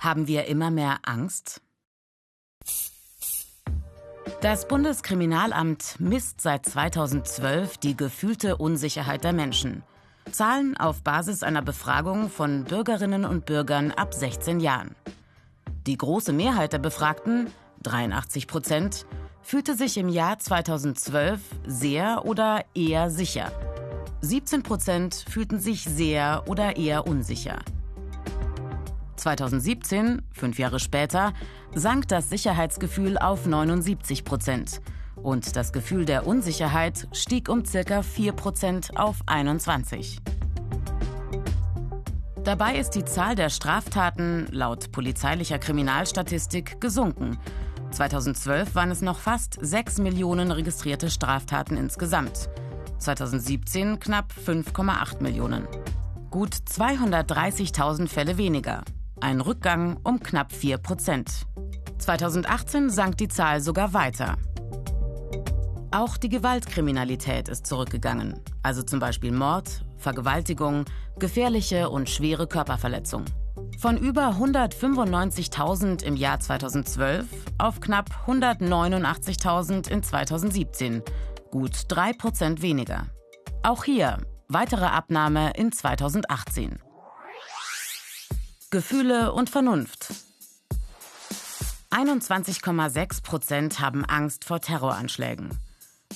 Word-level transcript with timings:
Haben 0.00 0.26
wir 0.26 0.46
immer 0.46 0.70
mehr 0.70 1.00
Angst? 1.02 1.60
Das 4.40 4.66
Bundeskriminalamt 4.66 5.96
misst 5.98 6.40
seit 6.40 6.64
2012 6.64 7.76
die 7.76 7.94
gefühlte 7.94 8.56
Unsicherheit 8.56 9.24
der 9.24 9.34
Menschen. 9.34 9.82
Zahlen 10.32 10.74
auf 10.78 11.02
Basis 11.02 11.42
einer 11.42 11.60
Befragung 11.60 12.30
von 12.30 12.64
Bürgerinnen 12.64 13.26
und 13.26 13.44
Bürgern 13.44 13.90
ab 13.90 14.14
16 14.14 14.60
Jahren. 14.60 14.96
Die 15.86 15.98
große 15.98 16.32
Mehrheit 16.32 16.72
der 16.72 16.78
Befragten, 16.78 17.48
83 17.82 18.46
Prozent, 18.46 19.04
fühlte 19.42 19.74
sich 19.74 19.98
im 19.98 20.08
Jahr 20.08 20.38
2012 20.38 21.40
sehr 21.66 22.24
oder 22.24 22.64
eher 22.74 23.10
sicher. 23.10 23.52
17 24.22 24.62
Prozent 24.62 25.26
fühlten 25.28 25.58
sich 25.58 25.84
sehr 25.84 26.44
oder 26.46 26.78
eher 26.78 27.06
unsicher. 27.06 27.58
2017, 29.20 30.22
fünf 30.32 30.58
Jahre 30.58 30.80
später, 30.80 31.32
sank 31.74 32.08
das 32.08 32.30
Sicherheitsgefühl 32.30 33.18
auf 33.18 33.46
79 33.46 34.24
Prozent 34.24 34.80
und 35.22 35.56
das 35.56 35.72
Gefühl 35.72 36.04
der 36.04 36.26
Unsicherheit 36.26 37.06
stieg 37.12 37.48
um 37.48 37.64
circa 37.64 38.02
4 38.02 38.32
Prozent 38.32 38.96
auf 38.96 39.20
21. 39.26 40.20
Dabei 42.42 42.76
ist 42.76 42.90
die 42.90 43.04
Zahl 43.04 43.34
der 43.34 43.50
Straftaten 43.50 44.46
laut 44.50 44.92
polizeilicher 44.92 45.58
Kriminalstatistik 45.58 46.80
gesunken. 46.80 47.38
2012 47.90 48.74
waren 48.74 48.90
es 48.90 49.02
noch 49.02 49.18
fast 49.18 49.58
6 49.60 49.98
Millionen 49.98 50.50
registrierte 50.50 51.10
Straftaten 51.10 51.76
insgesamt. 51.76 52.48
2017 52.98 54.00
knapp 54.00 54.32
5,8 54.46 55.22
Millionen. 55.22 55.66
Gut 56.30 56.54
230.000 56.54 58.08
Fälle 58.08 58.38
weniger. 58.38 58.84
Ein 59.22 59.42
Rückgang 59.42 59.98
um 60.02 60.20
knapp 60.20 60.50
4 60.50 60.78
Prozent. 60.78 61.46
2018 61.98 62.88
sank 62.88 63.18
die 63.18 63.28
Zahl 63.28 63.60
sogar 63.60 63.92
weiter. 63.92 64.36
Auch 65.90 66.16
die 66.16 66.30
Gewaltkriminalität 66.30 67.48
ist 67.48 67.66
zurückgegangen, 67.66 68.40
also 68.62 68.82
zum 68.82 68.98
Beispiel 68.98 69.32
Mord, 69.32 69.84
Vergewaltigung, 69.98 70.86
gefährliche 71.18 71.90
und 71.90 72.08
schwere 72.08 72.46
Körperverletzung. 72.46 73.26
Von 73.78 73.98
über 73.98 74.30
195.000 74.30 76.02
im 76.02 76.16
Jahr 76.16 76.40
2012 76.40 77.26
auf 77.58 77.80
knapp 77.80 78.08
189.000 78.26 79.90
in 79.90 80.02
2017, 80.02 81.02
gut 81.50 81.72
3% 81.72 82.62
weniger. 82.62 83.06
Auch 83.62 83.84
hier 83.84 84.16
weitere 84.48 84.86
Abnahme 84.86 85.52
in 85.56 85.72
2018. 85.72 86.78
Gefühle 88.72 89.32
und 89.32 89.50
Vernunft. 89.50 90.12
21,6 91.90 93.20
Prozent 93.24 93.80
haben 93.80 94.04
Angst 94.04 94.44
vor 94.44 94.60
Terroranschlägen. 94.60 95.50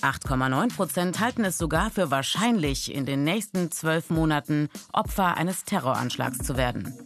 8,9 0.03 0.73
Prozent 0.73 1.19
halten 1.19 1.45
es 1.45 1.59
sogar 1.59 1.91
für 1.91 2.13
wahrscheinlich, 2.13 2.95
in 2.95 3.07
den 3.07 3.25
nächsten 3.25 3.73
zwölf 3.73 4.09
Monaten 4.09 4.69
Opfer 4.93 5.37
eines 5.37 5.65
Terroranschlags 5.65 6.39
zu 6.39 6.57
werden. 6.57 6.97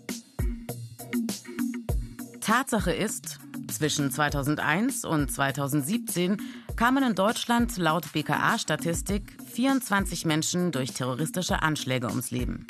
Tatsache 2.42 2.92
ist, 2.92 3.38
zwischen 3.70 4.10
2001 4.10 5.06
und 5.06 5.32
2017 5.32 6.42
kamen 6.76 7.02
in 7.02 7.14
Deutschland 7.14 7.74
laut 7.78 8.12
BKA-Statistik 8.12 9.38
24 9.50 10.26
Menschen 10.26 10.72
durch 10.72 10.92
terroristische 10.92 11.62
Anschläge 11.62 12.08
ums 12.08 12.30
Leben. 12.30 12.66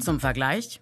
Zum 0.00 0.20
Vergleich, 0.20 0.80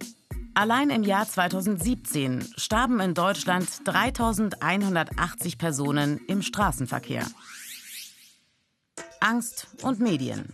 Allein 0.54 0.90
im 0.90 1.02
Jahr 1.04 1.28
2017 1.28 2.44
starben 2.56 3.00
in 3.00 3.14
Deutschland 3.14 3.68
3180 3.84 5.58
Personen 5.58 6.20
im 6.26 6.42
Straßenverkehr. 6.42 7.24
Angst 9.20 9.68
und 9.82 10.00
Medien. 10.00 10.52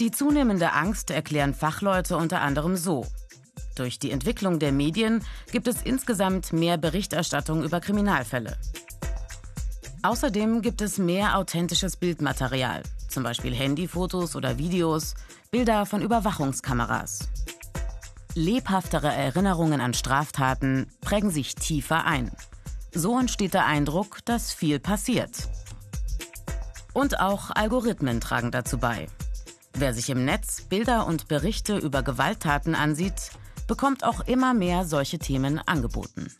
Die 0.00 0.10
zunehmende 0.10 0.72
Angst 0.72 1.10
erklären 1.10 1.54
Fachleute 1.54 2.16
unter 2.16 2.40
anderem 2.40 2.76
so. 2.76 3.06
Durch 3.76 3.98
die 3.98 4.10
Entwicklung 4.10 4.58
der 4.58 4.72
Medien 4.72 5.22
gibt 5.52 5.68
es 5.68 5.82
insgesamt 5.82 6.52
mehr 6.52 6.78
Berichterstattung 6.78 7.62
über 7.62 7.80
Kriminalfälle. 7.80 8.58
Außerdem 10.02 10.62
gibt 10.62 10.80
es 10.80 10.98
mehr 10.98 11.36
authentisches 11.36 11.96
Bildmaterial, 11.96 12.82
zum 13.08 13.22
Beispiel 13.22 13.54
Handyfotos 13.54 14.36
oder 14.36 14.58
Videos, 14.58 15.14
Bilder 15.50 15.86
von 15.86 16.02
Überwachungskameras. 16.02 17.28
Lebhaftere 18.34 19.12
Erinnerungen 19.12 19.80
an 19.80 19.94
Straftaten 19.94 20.86
prägen 21.00 21.30
sich 21.30 21.54
tiefer 21.54 22.04
ein. 22.04 22.30
So 22.92 23.18
entsteht 23.18 23.54
der 23.54 23.66
Eindruck, 23.66 24.18
dass 24.24 24.52
viel 24.52 24.78
passiert. 24.78 25.48
Und 26.92 27.20
auch 27.20 27.50
Algorithmen 27.50 28.20
tragen 28.20 28.50
dazu 28.50 28.78
bei. 28.78 29.06
Wer 29.74 29.92
sich 29.92 30.08
im 30.08 30.24
Netz 30.24 30.62
Bilder 30.62 31.06
und 31.06 31.28
Berichte 31.28 31.76
über 31.76 32.02
Gewalttaten 32.02 32.74
ansieht, 32.74 33.30
bekommt 33.66 34.04
auch 34.04 34.20
immer 34.20 34.54
mehr 34.54 34.84
solche 34.84 35.18
Themen 35.18 35.58
angeboten. 35.58 36.30